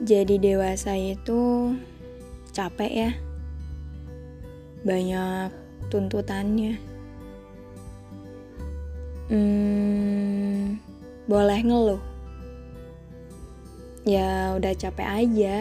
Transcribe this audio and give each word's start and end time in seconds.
Jadi 0.00 0.40
dewasa 0.40 0.96
itu 0.96 1.76
capek 2.56 2.88
ya. 2.88 3.12
Banyak 4.80 5.52
tuntutannya. 5.92 6.80
Hmm, 9.28 10.80
boleh 11.28 11.60
ngeluh. 11.60 12.02
Ya 14.08 14.56
udah 14.56 14.72
capek 14.72 15.04
aja. 15.04 15.56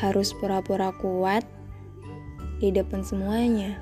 Harus 0.00 0.32
pura-pura 0.40 0.96
kuat 0.96 1.44
di 2.56 2.72
depan 2.72 3.04
semuanya. 3.04 3.76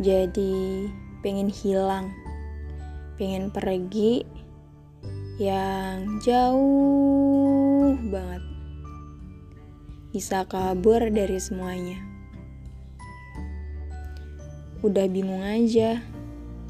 Jadi 0.00 0.88
pengen 1.20 1.52
hilang, 1.52 2.08
pengen 3.20 3.52
pergi 3.52 4.24
yang 5.34 6.22
jauh 6.22 7.98
banget. 8.06 8.42
Bisa 10.14 10.46
kabur 10.46 11.10
dari 11.10 11.42
semuanya. 11.42 11.98
Udah 14.86 15.10
bingung 15.10 15.42
aja 15.42 15.98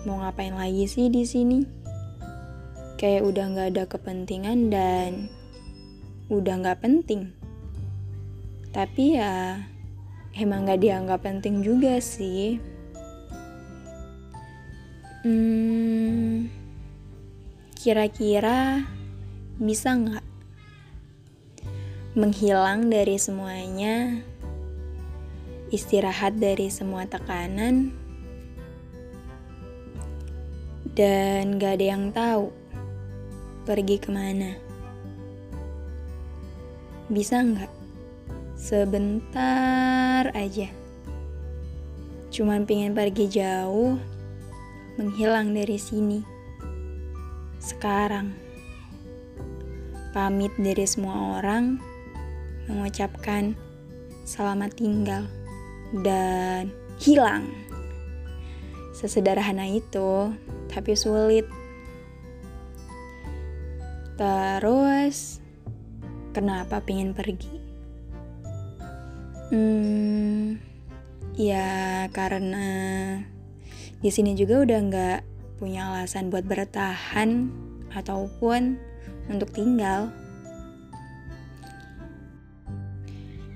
mau 0.08 0.20
ngapain 0.20 0.56
lagi 0.56 0.88
sih 0.88 1.12
di 1.12 1.28
sini. 1.28 1.60
Kayak 2.96 3.28
udah 3.28 3.44
nggak 3.52 3.68
ada 3.76 3.84
kepentingan 3.84 4.72
dan 4.72 5.28
udah 6.32 6.54
nggak 6.64 6.80
penting. 6.80 7.36
Tapi 8.72 9.20
ya 9.20 9.60
emang 10.40 10.64
nggak 10.64 10.80
dianggap 10.80 11.20
penting 11.20 11.60
juga 11.60 12.00
sih. 12.00 12.56
Hmm, 15.24 16.33
Kira-kira 17.84 18.80
bisa 19.60 19.92
nggak 19.92 20.24
menghilang 22.16 22.88
dari 22.88 23.20
semuanya, 23.20 24.24
istirahat 25.68 26.40
dari 26.40 26.72
semua 26.72 27.04
tekanan, 27.04 27.92
dan 30.96 31.60
gak 31.60 31.76
ada 31.76 31.84
yang 31.84 32.08
tahu 32.08 32.48
pergi 33.68 34.00
ke 34.00 34.08
mana? 34.08 34.56
Bisa 37.12 37.44
nggak? 37.44 37.72
Sebentar 38.56 40.32
aja. 40.32 40.72
Cuman 42.32 42.64
pengen 42.64 42.96
pergi 42.96 43.28
jauh, 43.28 44.00
menghilang 44.96 45.52
dari 45.52 45.76
sini 45.76 46.33
sekarang. 47.64 48.36
Pamit 50.12 50.52
dari 50.60 50.84
semua 50.84 51.40
orang, 51.40 51.80
mengucapkan 52.68 53.56
selamat 54.28 54.76
tinggal 54.76 55.24
dan 56.04 56.68
hilang. 57.00 57.48
Sesederhana 58.92 59.64
itu, 59.66 60.30
tapi 60.68 60.92
sulit. 60.94 61.48
Terus, 64.14 65.42
kenapa 66.30 66.78
pengen 66.84 67.16
pergi? 67.16 67.58
Hmm, 69.50 70.62
ya 71.34 72.06
karena 72.14 72.66
di 73.98 74.10
sini 74.12 74.38
juga 74.38 74.62
udah 74.62 74.78
nggak 74.78 75.33
punya 75.58 75.86
alasan 75.90 76.28
buat 76.34 76.42
bertahan 76.44 77.50
ataupun 77.94 78.74
untuk 79.30 79.50
tinggal. 79.54 80.10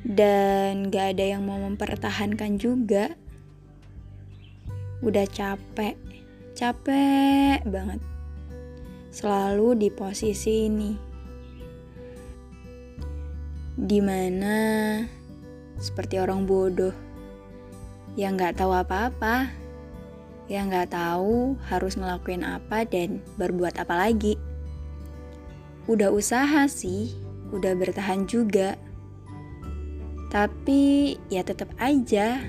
Dan 0.08 0.88
gak 0.88 1.18
ada 1.18 1.24
yang 1.36 1.44
mau 1.44 1.60
mempertahankan 1.60 2.56
juga. 2.56 3.12
Udah 5.04 5.28
capek, 5.28 5.94
capek 6.56 7.60
banget. 7.68 8.00
Selalu 9.12 9.76
di 9.76 9.88
posisi 9.92 10.64
ini. 10.64 10.92
Di 13.78 14.00
mana 14.00 14.56
seperti 15.78 16.18
orang 16.18 16.48
bodoh 16.48 16.94
yang 18.18 18.34
gak 18.34 18.58
tahu 18.58 18.74
apa-apa 18.74 19.67
yang 20.48 20.72
nggak 20.72 20.96
tahu 20.96 21.60
harus 21.68 22.00
ngelakuin 22.00 22.40
apa 22.40 22.88
dan 22.88 23.20
berbuat 23.36 23.76
apa 23.76 24.08
lagi. 24.08 24.40
Udah 25.84 26.08
usaha 26.08 26.64
sih, 26.68 27.12
udah 27.52 27.76
bertahan 27.76 28.24
juga. 28.24 28.80
Tapi 30.32 31.16
ya 31.28 31.44
tetap 31.44 31.72
aja. 31.76 32.40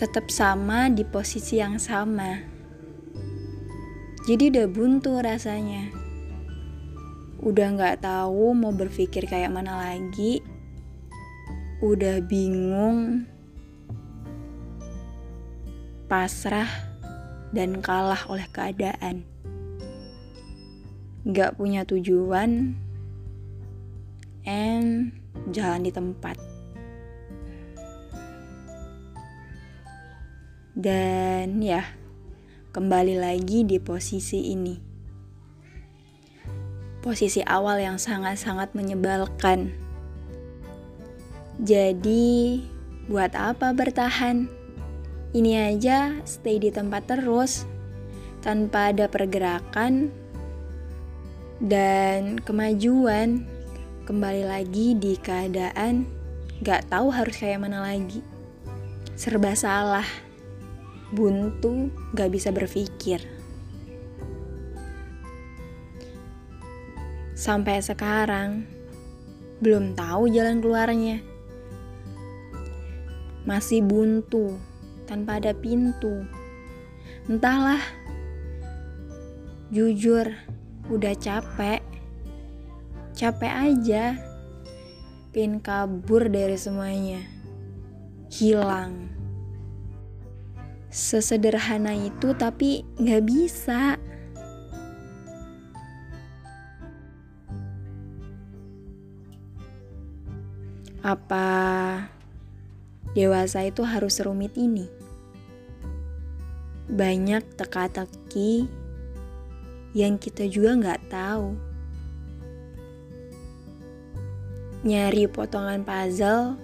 Tetap 0.00 0.32
sama 0.32 0.88
di 0.88 1.04
posisi 1.04 1.60
yang 1.60 1.76
sama. 1.76 2.40
Jadi 4.24 4.52
udah 4.52 4.66
buntu 4.68 5.20
rasanya. 5.20 5.88
Udah 7.44 7.76
nggak 7.76 8.04
tahu 8.04 8.56
mau 8.56 8.72
berpikir 8.72 9.24
kayak 9.28 9.52
mana 9.52 9.76
lagi. 9.76 10.40
Udah 11.80 12.20
bingung 12.24 13.24
pasrah, 16.08 16.68
dan 17.52 17.84
kalah 17.84 18.24
oleh 18.32 18.48
keadaan. 18.48 19.28
Gak 21.28 21.60
punya 21.60 21.84
tujuan, 21.84 22.72
and 24.48 25.12
jalan 25.52 25.84
di 25.84 25.92
tempat. 25.92 26.40
Dan 30.72 31.60
ya, 31.60 31.84
kembali 32.72 33.20
lagi 33.20 33.68
di 33.68 33.76
posisi 33.76 34.54
ini. 34.54 34.76
Posisi 37.04 37.44
awal 37.44 37.84
yang 37.84 37.98
sangat-sangat 38.00 38.72
menyebalkan. 38.72 39.74
Jadi, 41.58 42.62
buat 43.10 43.34
apa 43.34 43.74
bertahan? 43.74 44.57
Ini 45.28 45.76
aja 45.76 46.24
stay 46.24 46.56
di 46.56 46.72
tempat 46.72 47.04
terus 47.04 47.68
tanpa 48.40 48.88
ada 48.88 49.12
pergerakan 49.12 50.08
dan 51.60 52.40
kemajuan. 52.40 53.44
Kembali 54.08 54.48
lagi 54.48 54.96
di 54.96 55.20
keadaan 55.20 56.08
gak 56.64 56.88
tahu 56.88 57.12
harus 57.12 57.36
kayak 57.36 57.60
mana 57.60 57.84
lagi. 57.84 58.24
Serba 59.20 59.52
salah 59.52 60.08
buntu 61.12 61.92
gak 62.16 62.32
bisa 62.32 62.48
berpikir. 62.48 63.20
Sampai 67.36 67.84
sekarang 67.84 68.64
belum 69.60 69.92
tahu 69.92 70.32
jalan 70.32 70.64
keluarnya. 70.64 71.20
Masih 73.44 73.84
buntu 73.84 74.56
tanpa 75.08 75.40
ada 75.40 75.56
pintu. 75.56 76.28
Entahlah, 77.24 77.80
jujur, 79.72 80.28
udah 80.92 81.16
capek, 81.16 81.80
capek 83.16 83.52
aja, 83.72 84.20
pin 85.32 85.64
kabur 85.64 86.28
dari 86.28 86.60
semuanya, 86.60 87.24
hilang. 88.28 89.08
Sesederhana 90.88 91.96
itu, 91.96 92.32
tapi 92.36 92.84
nggak 92.96 93.24
bisa. 93.24 93.96
Apa 101.04 101.48
dewasa 103.12 103.64
itu 103.64 103.84
harus 103.84 104.16
serumit 104.16 104.56
ini? 104.56 104.88
Banyak 106.88 107.44
teka-teki 107.60 108.64
yang 109.92 110.16
kita 110.16 110.48
juga 110.48 110.72
nggak 110.76 111.02
tahu. 111.12 111.52
Nyari 114.88 115.28
potongan 115.28 115.84
puzzle 115.84 116.56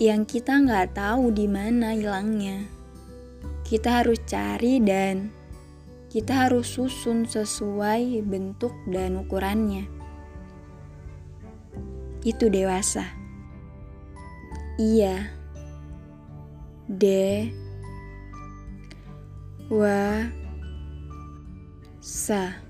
yang 0.00 0.24
kita 0.24 0.58
nggak 0.64 0.96
tahu 0.96 1.28
di 1.30 1.44
mana 1.44 1.92
hilangnya. 1.92 2.64
Kita 3.64 4.00
harus 4.00 4.20
cari 4.24 4.80
dan 4.80 5.28
kita 6.08 6.46
harus 6.46 6.70
susun 6.70 7.26
sesuai 7.26 8.22
bentuk 8.22 8.72
dan 8.86 9.18
ukurannya. 9.18 9.88
Itu 12.24 12.48
dewasa. 12.48 13.04
Iya. 14.78 15.30
De 16.84 17.63
wa 19.74 20.30
sa. 21.98 22.62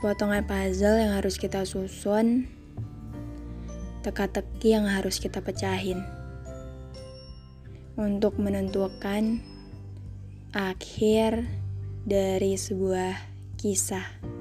Potongan 0.00 0.48
puzzle 0.48 1.04
yang 1.04 1.12
harus 1.20 1.36
kita 1.36 1.68
susun. 1.68 2.48
Teka-teki 4.00 4.72
yang 4.72 4.88
harus 4.88 5.20
kita 5.20 5.44
pecahin. 5.44 6.00
Untuk 7.98 8.40
menentukan 8.40 9.44
akhir 10.56 11.44
dari 12.08 12.56
sebuah 12.56 13.20
kisah. 13.60 14.37